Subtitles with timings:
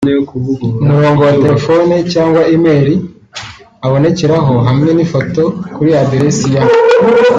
[0.85, 2.89] umurongo wa telefoni cyangwa e-mail
[3.85, 5.43] abonekeraho hamwe n’ifoto
[5.75, 6.63] kuri aderesi ya